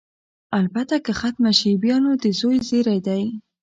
[0.59, 3.23] البته که ختمه شي، بیا نو د زوی زېری دی.